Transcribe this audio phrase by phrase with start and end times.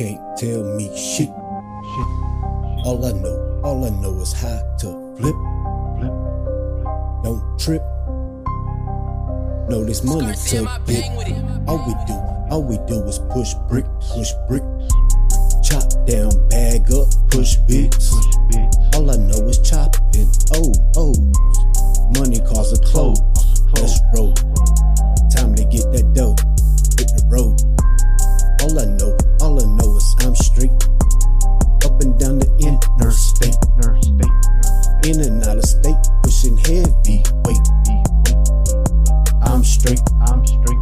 [0.00, 1.28] can't tell me shit.
[2.88, 4.88] All I know, all I know is how to
[5.18, 5.36] flip.
[5.98, 6.14] Flip.
[7.22, 7.82] Don't trip.
[9.68, 11.04] No, this money to get.
[11.68, 12.16] All we do,
[12.48, 14.62] all we do is push brick, push brick.
[15.62, 18.08] Chop down, bag up, push bits.
[18.08, 18.78] Push bits.
[18.94, 20.32] All I know is chopping.
[20.54, 21.12] Oh, oh.
[22.16, 23.20] Money cause a close.
[23.74, 24.32] Let's roll.
[25.28, 26.36] Time to get that dough.
[26.96, 27.60] Hit the road.
[28.62, 29.09] All I know,
[35.10, 35.96] In and out of state.
[36.22, 37.66] Pushing heavy weight.
[39.42, 39.98] I'm straight.
[40.20, 40.78] I'm straight.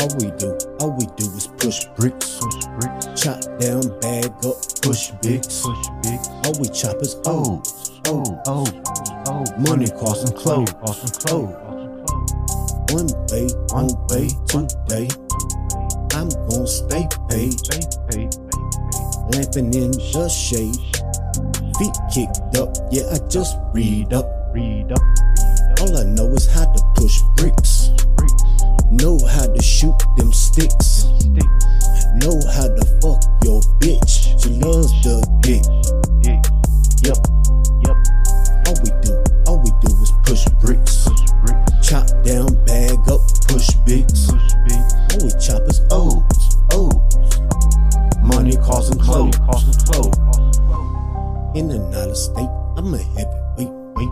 [0.00, 2.40] All we do, all we do is push bricks.
[2.40, 3.22] Push bricks.
[3.22, 5.62] Chop down, bag up, push bigs.
[5.62, 6.28] Push bits.
[6.42, 7.62] All we chop is oh,
[8.08, 8.66] Oh, oh,
[9.28, 9.44] oh.
[9.58, 10.74] Money causing clothes.
[10.82, 10.92] Oh.
[10.92, 11.18] clothes.
[11.18, 11.54] Clothes.
[12.90, 15.06] One way, one way, today.
[16.18, 17.54] I'm gon' stay paid.
[17.70, 17.78] Pay,
[18.10, 18.58] pay, pay, pay.
[19.30, 20.91] Lamping in the shade.
[21.82, 24.24] Feet kicked up, yeah, I just read up.
[24.54, 25.00] Read up.
[25.00, 25.80] Read up.
[25.80, 27.90] All I know is how to push bricks.
[28.92, 31.06] Know how to shoot them sticks.
[32.22, 34.38] Know how to fuck your bitch.
[34.40, 35.66] She loves the dick.
[37.02, 37.18] Yep.
[37.82, 37.98] Yep.
[38.68, 41.08] All we do, all we do is push bricks.
[41.82, 44.30] Chop down, bag up, push bigs.
[44.30, 47.40] All we chop is O's, O's.
[48.22, 49.81] Money causing clothes.
[51.54, 53.36] In of state, I'm a heavyweight.
[53.58, 54.08] Wait, Wait.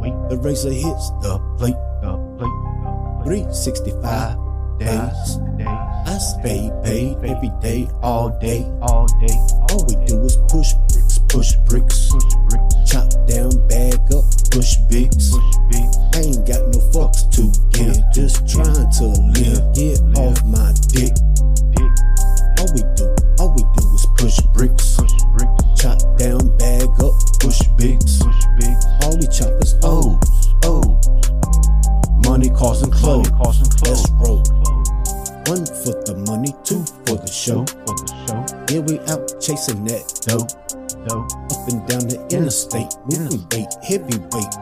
[0.00, 1.74] Wait the razor hits the plate.
[2.02, 2.54] The plate.
[2.78, 3.42] The plate.
[3.50, 4.38] 365
[4.78, 5.40] days.
[6.06, 8.62] I stay paid every day, all day.
[8.80, 9.34] All day.
[9.70, 12.12] All we do is push bricks, push bricks.
[12.14, 12.74] Push bricks.
[12.86, 14.22] Chop down, bag up,
[14.54, 15.34] push bigs.
[15.74, 15.98] Bits.
[16.14, 19.66] I ain't got no fucks to give, just trying to live.
[19.74, 21.10] Get off my dick.
[21.74, 21.92] Dick.
[22.62, 23.10] All we do,
[23.42, 24.94] all we do is push bricks.
[24.94, 25.17] Push
[36.52, 37.64] 22 for the show.
[37.66, 38.40] For the show.
[38.72, 40.46] Yeah, we out chasing that dough.
[41.06, 41.26] dough.
[41.52, 44.54] Up and down the interstate, moving weight, heavyweight.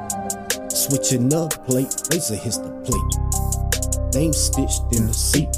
[0.72, 4.14] Switching up plate, razor hits the plate.
[4.14, 5.48] Name stitched in the seat.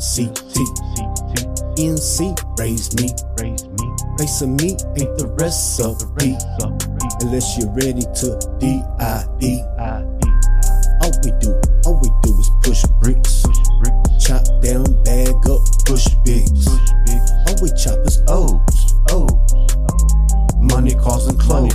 [1.78, 3.86] NC Raise me, raise me.
[4.18, 6.08] Facing me ain't the rest of the
[7.22, 9.62] Unless you're ready to D I D.
[15.88, 16.68] Bush Bigs.
[16.68, 18.94] Oh, we choppers O's.
[19.10, 19.32] O's.
[20.60, 21.74] Money calls and clothes.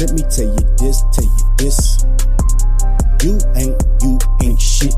[0.00, 2.04] Let me tell you this, tell you this.
[3.22, 4.96] You ain't, you ain't shit.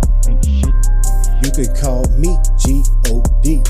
[1.45, 3.61] You could call me G O D.